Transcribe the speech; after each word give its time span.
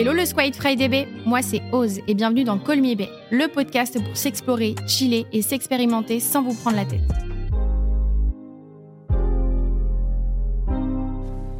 Hello 0.00 0.12
le 0.12 0.24
Squid 0.24 0.54
Friday 0.54 0.88
Bay, 0.88 1.08
moi 1.26 1.42
c'est 1.42 1.60
Oz 1.72 1.98
et 2.06 2.14
bienvenue 2.14 2.44
dans 2.44 2.54
Me 2.54 2.94
Bay, 2.94 3.08
le 3.32 3.48
podcast 3.48 4.00
pour 4.00 4.16
s'explorer, 4.16 4.76
chiller 4.86 5.26
et 5.32 5.42
s'expérimenter 5.42 6.20
sans 6.20 6.40
vous 6.40 6.54
prendre 6.54 6.76
la 6.76 6.84
tête. 6.84 7.00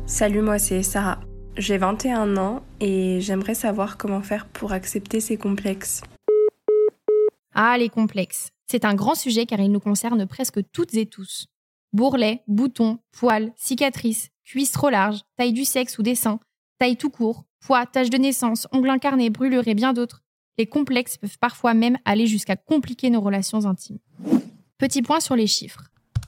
Salut, 0.06 0.40
moi 0.40 0.60
c'est 0.60 0.84
Sarah. 0.84 1.18
J'ai 1.56 1.78
21 1.78 2.36
ans 2.36 2.62
et 2.78 3.20
j'aimerais 3.20 3.56
savoir 3.56 3.96
comment 3.96 4.22
faire 4.22 4.46
pour 4.46 4.70
accepter 4.70 5.18
ces 5.18 5.36
complexes. 5.36 6.02
Ah, 7.56 7.76
les 7.76 7.88
complexes. 7.88 8.50
C'est 8.70 8.84
un 8.84 8.94
grand 8.94 9.16
sujet 9.16 9.46
car 9.46 9.58
il 9.58 9.72
nous 9.72 9.80
concerne 9.80 10.28
presque 10.28 10.60
toutes 10.70 10.94
et 10.94 11.06
tous. 11.06 11.48
Bourrelets, 11.92 12.44
boutons, 12.46 13.00
poils, 13.10 13.50
cicatrices, 13.56 14.28
cuisses 14.44 14.70
trop 14.70 14.90
larges, 14.90 15.22
taille 15.36 15.52
du 15.52 15.64
sexe 15.64 15.98
ou 15.98 16.04
des 16.04 16.14
seins, 16.14 16.38
taille 16.78 16.96
tout 16.96 17.10
court, 17.10 17.42
poids, 17.60 17.86
taches 17.86 18.10
de 18.10 18.18
naissance, 18.18 18.66
ongles 18.72 18.90
incarnés, 18.90 19.30
brûlures 19.30 19.68
et 19.68 19.74
bien 19.74 19.92
d'autres. 19.92 20.22
Les 20.58 20.66
complexes 20.66 21.16
peuvent 21.16 21.38
parfois 21.38 21.74
même 21.74 21.98
aller 22.04 22.26
jusqu'à 22.26 22.56
compliquer 22.56 23.10
nos 23.10 23.20
relations 23.20 23.64
intimes. 23.66 23.98
Petit 24.78 25.02
point 25.02 25.20
sur 25.20 25.36
les 25.36 25.46
chiffres. 25.46 25.84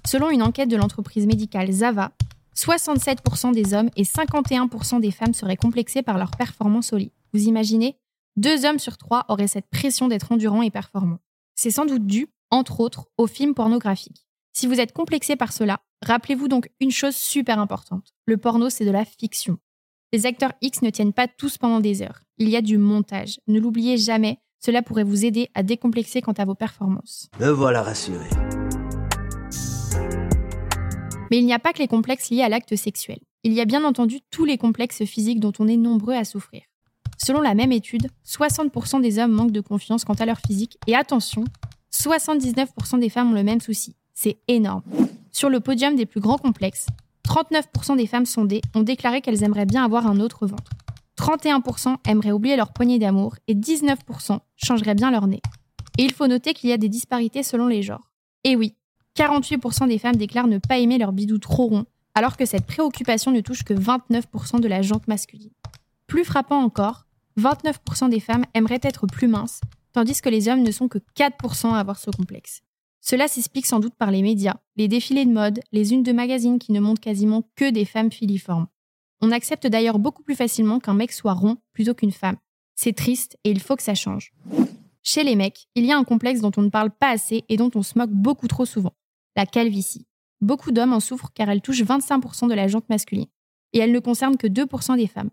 Selon 0.07 0.31
une 0.31 0.43
enquête 0.43 0.69
de 0.69 0.77
l'entreprise 0.77 1.27
médicale 1.27 1.71
Zava, 1.71 2.13
67% 2.57 3.53
des 3.53 3.75
hommes 3.75 3.91
et 3.97 4.05
51% 4.05 5.01
des 5.01 5.11
femmes 5.11 5.35
seraient 5.35 5.57
complexés 5.57 6.03
par 6.03 6.19
leur 6.19 6.31
performance 6.33 6.93
au 6.93 6.97
lit. 6.97 7.13
Vous 7.33 7.45
imaginez 7.45 7.97
Deux 8.37 8.65
hommes 8.65 8.79
sur 8.79 8.99
trois 8.99 9.25
auraient 9.29 9.47
cette 9.47 9.69
pression 9.71 10.09
d'être 10.09 10.33
endurants 10.33 10.63
et 10.63 10.71
performants. 10.71 11.21
C'est 11.55 11.71
sans 11.71 11.87
doute 11.87 12.07
dû, 12.07 12.29
entre 12.51 12.81
autres, 12.81 13.07
aux 13.19 13.27
films 13.27 13.55
pornographiques. 13.55 14.27
Si 14.53 14.67
vous 14.67 14.81
êtes 14.81 14.93
complexé 14.93 15.37
par 15.37 15.53
cela, 15.53 15.81
rappelez-vous 16.03 16.49
donc 16.49 16.71
une 16.81 16.91
chose 16.91 17.15
super 17.15 17.59
importante. 17.59 18.15
Le 18.27 18.37
porno, 18.37 18.69
c'est 18.71 18.85
de 18.85 18.91
la 18.91 19.05
fiction. 19.05 19.59
Les 20.13 20.27
acteurs 20.27 20.55
X 20.61 20.83
ne 20.83 20.91
tiennent 20.91 21.13
pas 21.13 21.29
tous 21.29 21.57
pendant 21.57 21.79
des 21.79 22.03
heures. 22.03 22.23
Il 22.39 22.49
y 22.49 22.57
a 22.57 22.63
du 22.63 22.79
montage. 22.79 23.39
Ne 23.47 23.61
l'oubliez 23.61 23.97
jamais, 23.97 24.39
cela 24.59 24.83
pourrait 24.83 25.05
vous 25.05 25.25
aider 25.25 25.51
à 25.55 25.63
décomplexer 25.63 26.21
quant 26.21 26.33
à 26.33 26.45
vos 26.45 26.57
performances. 26.57 27.29
Me 27.39 27.49
voilà 27.51 27.85
rassuré. 27.85 28.29
Mais 31.31 31.39
il 31.39 31.47
n'y 31.47 31.53
a 31.53 31.61
pas 31.61 31.73
que 31.73 31.79
les 31.79 31.87
complexes 31.87 32.31
liés 32.31 32.43
à 32.43 32.49
l'acte 32.49 32.75
sexuel. 32.75 33.21
Il 33.45 33.53
y 33.53 33.61
a 33.61 33.65
bien 33.65 33.85
entendu 33.85 34.19
tous 34.33 34.45
les 34.45 34.59
complexes 34.59 35.05
physiques 35.05 35.39
dont 35.39 35.53
on 35.61 35.69
est 35.69 35.77
nombreux 35.77 36.15
à 36.15 36.25
souffrir. 36.25 36.63
Selon 37.17 37.41
la 37.41 37.55
même 37.55 37.71
étude, 37.71 38.09
60% 38.27 39.01
des 39.01 39.21
hommes 39.21 39.31
manquent 39.31 39.53
de 39.53 39.61
confiance 39.61 40.05
quant 40.05 40.15
à 40.15 40.27
leur 40.27 40.41
physique 40.41 40.77
et 40.89 40.97
attention, 40.97 41.45
79% 41.93 42.99
des 42.99 43.11
femmes 43.11 43.31
ont 43.31 43.35
le 43.35 43.45
même 43.45 43.61
souci. 43.61 43.95
C'est 44.13 44.39
énorme. 44.49 44.83
Sur 45.31 45.51
le 45.51 45.61
podium 45.61 45.95
des 45.95 46.07
plus 46.07 46.21
grands 46.21 46.39
complexes, 46.39 46.87
39% 47.31 47.97
des 47.97 48.09
femmes 48.09 48.27
sondées 48.27 48.61
ont 48.75 48.83
déclaré 48.83 49.21
qu'elles 49.21 49.45
aimeraient 49.45 49.65
bien 49.65 49.85
avoir 49.85 50.09
un 50.09 50.19
autre 50.19 50.49
ventre. 50.49 50.73
31% 51.17 51.95
aimeraient 52.09 52.33
oublier 52.33 52.57
leur 52.57 52.73
poignée 52.73 52.99
d'amour 52.99 53.37
et 53.47 53.55
19% 53.55 54.41
changeraient 54.57 54.97
bien 54.97 55.13
leur 55.13 55.29
nez. 55.29 55.41
Et 55.97 56.03
il 56.03 56.13
faut 56.13 56.27
noter 56.27 56.55
qu'il 56.55 56.71
y 56.71 56.73
a 56.73 56.77
des 56.77 56.89
disparités 56.89 57.45
selon 57.45 57.69
les 57.69 57.83
genres. 57.83 58.11
Et 58.43 58.57
oui, 58.57 58.75
48% 59.17 59.87
des 59.87 59.99
femmes 59.99 60.17
déclarent 60.17 60.49
ne 60.49 60.59
pas 60.59 60.79
aimer 60.79 60.99
leur 60.99 61.13
bidou 61.13 61.39
trop 61.39 61.67
rond, 61.67 61.85
alors 62.17 62.37
que 62.37 62.47
cette 62.47 62.67
préoccupation 62.67 63.31
ne 63.31 63.41
touche 63.41 63.63
que 63.63 63.75
29% 63.75 64.59
de 64.59 64.67
la 64.67 64.83
jante 64.83 65.07
masculine. 65.07 65.53
Plus 66.09 66.25
frappant 66.25 66.61
encore, 66.61 67.07
29% 67.39 68.09
des 68.09 68.19
femmes 68.19 68.45
aimeraient 68.55 68.81
être 68.83 69.07
plus 69.07 69.29
minces, 69.29 69.61
tandis 69.93 70.21
que 70.21 70.31
les 70.31 70.49
hommes 70.49 70.65
ne 70.65 70.73
sont 70.73 70.89
que 70.89 70.99
4% 71.17 71.75
à 71.75 71.79
avoir 71.79 72.01
ce 72.01 72.11
complexe. 72.11 72.63
Cela 73.01 73.29
s'explique 73.29 73.67
sans 73.67 73.81
doute 73.81 73.95
par 73.95 74.11
les 74.11 74.23
médias, 74.23 74.57
les 74.77 74.89
défilés 74.89 75.25
de 75.25 75.33
mode, 75.33 75.61
les 75.73 75.93
unes 75.93 76.03
de 76.03 76.13
magazines 76.13 76.59
qui 76.59 76.73
ne 76.73 76.81
montrent 76.81 77.01
quasiment 77.01 77.49
que 77.57 77.71
des 77.71 77.85
femmes 77.85 78.13
filiformes. 78.13 78.67
On 79.23 79.33
accepte 79.33 79.67
d'ailleurs 79.67 79.99
beaucoup 79.99 80.23
plus 80.23 80.35
facilement 80.35 80.81
qu'un 80.81 80.95
mec 80.95 81.13
soit 81.13 81.35
rond 81.35 81.59
plutôt 81.73 81.95
qu'une 81.95 82.13
femme. 82.13 82.37
C'est 82.77 82.95
triste 82.95 83.37
et 83.45 83.51
il 83.51 83.61
faut 83.61 83.77
que 83.77 83.83
ça 83.83 83.95
change. 83.95 84.33
Chez 85.03 85.25
les 85.25 85.37
mecs, 85.37 85.67
il 85.75 85.85
y 85.85 85.93
a 85.93 85.99
un 85.99 86.05
complexe 86.05 86.41
dont 86.41 86.53
on 86.57 86.63
ne 86.63 86.69
parle 86.69 86.91
pas 86.91 87.11
assez 87.11 87.45
et 87.49 87.57
dont 87.57 87.71
on 87.75 87.83
se 87.83 87.99
moque 87.99 88.11
beaucoup 88.11 88.49
trop 88.49 88.65
souvent. 88.65 88.95
La 89.37 89.47
calvitie. 89.47 90.07
Beaucoup 90.41 90.73
d'hommes 90.73 90.93
en 90.93 91.01
souffrent 91.01 91.33
car 91.35 91.49
elle 91.49 91.63
touche 91.63 91.83
25% 91.83 92.49
de 92.49 92.55
la 92.55 92.69
jante 92.69 92.89
masculine. 92.89 93.27
Et 93.73 93.79
elle 93.79 93.93
ne 93.93 93.99
concerne 93.99 94.37
que 94.37 94.47
2% 94.47 94.97
des 94.97 95.07
femmes. 95.07 95.31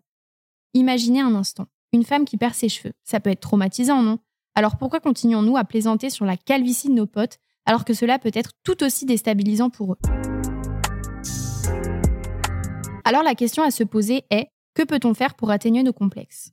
Imaginez 0.74 1.22
un 1.22 1.36
instant. 1.36 1.68
Une 1.94 2.04
femme 2.04 2.26
qui 2.26 2.38
perd 2.38 2.54
ses 2.54 2.70
cheveux. 2.70 2.94
Ça 3.04 3.20
peut 3.20 3.30
être 3.30 3.40
traumatisant, 3.40 4.04
non? 4.04 4.20
Alors 4.56 4.78
pourquoi 4.78 5.00
continuons-nous 5.00 5.58
à 5.58 5.64
plaisanter 5.64 6.10
sur 6.10 6.26
la 6.26 6.36
calvitie 6.36 6.90
de 6.90 6.94
nos 6.94 7.08
potes 7.08 7.40
alors 7.68 7.86
que 7.86 7.94
cela 7.94 8.18
peut 8.18 8.32
être 8.34 8.52
tout 8.64 8.84
aussi 8.84 9.06
déstabilisant 9.06 9.70
pour 9.70 9.94
eux 9.94 9.98
Alors 13.06 13.24
la 13.24 13.36
question 13.36 13.62
à 13.62 13.72
se 13.72 13.84
poser 13.84 14.24
est 14.32 14.48
que 14.74 14.84
peut-on 14.84 15.14
faire 15.14 15.36
pour 15.36 15.52
atténuer 15.52 15.84
nos 15.84 15.94
complexes? 15.94 16.52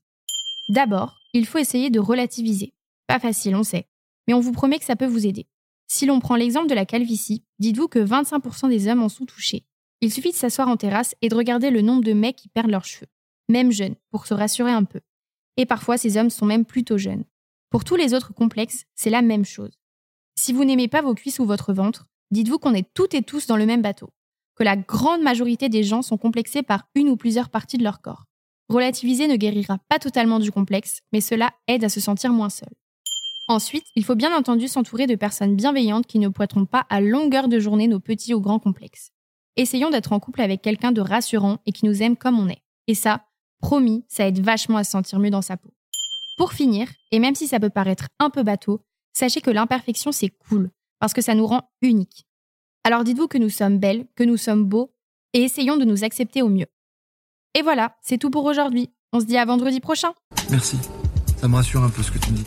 D'abord, 0.69 1.17
il 1.33 1.47
faut 1.47 1.59
essayer 1.59 1.91
de 1.91 2.01
relativiser. 2.01 2.75
Pas 3.07 3.19
facile, 3.19 3.57
on 3.57 3.63
sait. 3.63 3.87
Mais 4.27 4.35
on 4.35 4.41
vous 4.41 4.53
promet 4.53 4.79
que 4.79 4.85
ça 4.85 4.97
peut 4.97 5.07
vous 5.07 5.27
aider. 5.27 5.47
Si 5.87 6.07
l'on 6.07 6.21
prend 6.21 6.37
l'exemple 6.37 6.69
de 6.69 6.75
la 6.75 6.87
calvitie, 6.87 7.45
dites-vous 7.59 7.89
que 7.89 7.99
25% 7.99 8.69
des 8.69 8.89
hommes 8.89 9.03
en 9.03 9.09
sont 9.09 9.27
touchés. 9.27 9.67
Il 10.01 10.13
suffit 10.13 10.31
de 10.31 10.37
s'asseoir 10.37 10.69
en 10.69 10.77
terrasse 10.77 11.15
et 11.23 11.29
de 11.29 11.35
regarder 11.35 11.71
le 11.71 11.83
nombre 11.83 12.05
de 12.05 12.13
mecs 12.13 12.37
qui 12.37 12.49
perdent 12.49 12.71
leurs 12.71 12.85
cheveux, 12.85 13.09
même 13.49 13.71
jeunes, 13.71 13.97
pour 14.11 14.27
se 14.27 14.35
rassurer 14.35 14.73
un 14.73 14.85
peu. 14.85 15.01
Et 15.57 15.67
parfois, 15.67 15.99
ces 15.99 16.17
hommes 16.17 16.31
sont 16.31 16.47
même 16.47 16.65
plutôt 16.65 16.99
jeunes. 16.99 17.25
Pour 17.71 17.85
tous 17.85 17.97
les 17.97 18.15
autres 18.15 18.33
complexes, 18.33 18.85
c'est 18.95 19.11
la 19.11 19.23
même 19.23 19.45
chose. 19.45 19.79
Si 20.37 20.53
vous 20.53 20.65
n'aimez 20.65 20.89
pas 20.89 21.03
vos 21.03 21.15
cuisses 21.15 21.39
ou 21.39 21.45
votre 21.45 21.73
ventre, 21.73 22.07
dites-vous 22.31 22.59
qu'on 22.59 22.75
est 22.75 22.93
toutes 22.93 23.15
et 23.15 23.23
tous 23.23 23.47
dans 23.47 23.57
le 23.57 23.67
même 23.67 23.83
bateau, 23.83 24.11
que 24.57 24.65
la 24.65 24.77
grande 24.77 25.23
majorité 25.23 25.69
des 25.69 25.85
gens 25.85 26.03
sont 26.03 26.17
complexés 26.17 26.63
par 26.63 26.89
une 26.95 27.09
ou 27.09 27.17
plusieurs 27.17 27.51
parties 27.51 27.79
de 27.79 27.85
leur 27.85 28.01
corps. 28.01 28.25
Relativiser 28.69 29.29
ne 29.29 29.37
guérira 29.37 29.79
pas 29.89 29.99
totalement 29.99 30.41
du 30.41 30.51
complexe, 30.51 31.01
mais 31.13 31.21
cela 31.21 31.53
aide 31.69 31.85
à 31.85 31.89
se 31.89 32.01
sentir 32.01 32.33
moins 32.33 32.51
seul. 32.51 32.71
Ensuite, 33.47 33.85
il 33.95 34.05
faut 34.05 34.15
bien 34.15 34.35
entendu 34.35 34.69
s'entourer 34.69 35.07
de 35.07 35.15
personnes 35.17 35.55
bienveillantes 35.55 36.07
qui 36.07 36.19
ne 36.19 36.29
poiteront 36.29 36.65
pas 36.65 36.87
à 36.89 37.01
longueur 37.01 37.49
de 37.49 37.61
journée 37.61 37.89
nos 37.89 38.01
petits 38.01 38.35
ou 38.35 38.41
grands 38.41 38.59
complexes. 38.59 39.11
Essayons 39.57 39.91
d'être 39.91 40.13
en 40.13 40.19
couple 40.19 40.41
avec 40.41 40.63
quelqu'un 40.63 40.93
de 40.93 41.03
rassurant 41.03 41.59
et 41.67 41.73
qui 41.73 41.85
nous 41.85 42.03
aime 42.03 42.17
comme 42.17 42.41
on 42.41 42.49
est. 42.49 42.63
Et 42.87 42.95
ça, 42.95 43.27
promis, 43.61 44.05
ça 44.09 44.27
aide 44.27 44.41
vachement 44.41 44.79
à 44.79 44.85
se 44.85 44.91
sentir 44.91 45.19
mieux 45.19 45.31
dans 45.31 45.43
sa 45.43 45.57
peau. 45.57 45.71
Pour 46.39 46.55
finir, 46.55 46.89
et 47.13 47.21
même 47.21 47.35
si 47.35 47.47
ça 47.47 47.61
peut 47.61 47.71
paraître 47.71 48.09
un 48.19 48.31
peu 48.31 48.43
bateau, 48.43 48.81
sachez 49.15 49.41
que 49.41 49.51
l'imperfection 49.51 50.13
c'est 50.13 50.29
cool, 50.29 50.71
parce 51.01 51.15
que 51.15 51.23
ça 51.23 51.35
nous 51.35 51.47
rend 51.47 51.71
uniques. 51.81 52.27
Alors 52.85 53.05
dites-vous 53.05 53.29
que 53.29 53.39
nous 53.39 53.49
sommes 53.49 53.79
belles, 53.79 54.07
que 54.15 54.25
nous 54.25 54.37
sommes 54.37 54.65
beaux, 54.65 54.93
et 55.33 55.43
essayons 55.43 55.79
de 55.79 55.85
nous 55.85 56.05
accepter 56.05 56.43
au 56.43 56.49
mieux. 56.49 56.67
Et 57.55 57.63
voilà, 57.63 57.97
c'est 58.03 58.19
tout 58.19 58.31
pour 58.31 58.45
aujourd'hui. 58.45 58.91
On 59.13 59.21
se 59.21 59.25
dit 59.25 59.39
à 59.39 59.45
vendredi 59.45 59.81
prochain. 59.81 60.13
Merci. 60.51 60.77
Ça 61.37 61.49
me 61.49 61.55
rassure 61.55 61.83
un 61.83 61.91
peu 61.91 62.03
ce 62.03 62.11
que 62.11 62.19
tu 62.19 62.33
me 62.33 62.37
dis. 62.37 62.45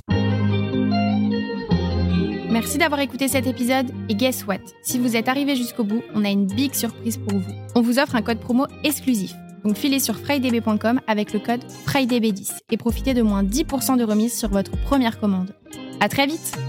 Merci 2.50 2.78
d'avoir 2.78 3.00
écouté 3.02 3.28
cet 3.28 3.46
épisode 3.46 3.92
et 4.10 4.16
guess 4.16 4.46
what? 4.48 4.58
Si 4.82 4.98
vous 5.00 5.16
êtes 5.16 5.28
arrivé 5.28 5.56
jusqu'au 5.56 5.84
bout, 5.84 6.02
on 6.14 6.26
a 6.26 6.30
une 6.30 6.48
big 6.48 6.74
surprise 6.74 7.18
pour 7.18 7.38
vous. 7.38 7.54
On 7.76 7.82
vous 7.82 8.00
offre 8.00 8.16
un 8.16 8.22
code 8.22 8.40
promo 8.40 8.66
exclusif. 8.84 9.34
Donc 9.64 9.78
filez 9.78 10.00
sur 10.00 10.18
frydb.com 10.18 11.02
avec 11.08 11.34
le 11.34 11.40
code 11.40 11.64
FRIDAYB10 11.86 12.60
et 12.72 12.78
profitez 12.78 13.14
de 13.14 13.22
moins 13.22 13.44
10% 13.44 13.98
de 13.98 14.04
remise 14.04 14.38
sur 14.38 14.50
votre 14.50 14.72
première 14.84 15.20
commande. 15.20 15.54
À 16.00 16.10
très 16.10 16.28
vite 16.28 16.67